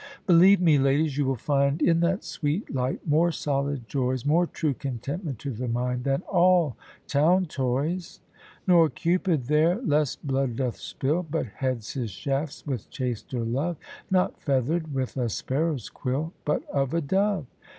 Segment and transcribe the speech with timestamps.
[0.25, 4.73] Believe me, ladies, you will find In that sweet light more solid joys, More true
[4.73, 6.75] contentment to the mind Than all
[7.07, 8.19] town toys.
[8.65, 13.77] Nor Cupid there less blood doth spill, But heads his shafts with chaster love,
[14.09, 17.45] Not feather'd with a sparrow's quill, But of a dove.